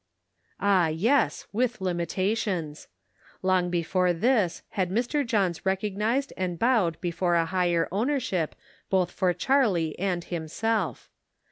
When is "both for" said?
8.89-9.31